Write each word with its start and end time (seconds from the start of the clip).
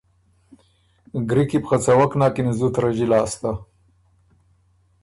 ګری 1.29 1.43
کی 1.49 1.57
بو 1.61 1.67
خه 1.69 1.77
څوَک 1.85 2.11
نکِن 2.19 2.47
زُت 2.57 2.75
رݫی 2.81 3.05
لاسته۔ 3.11 3.51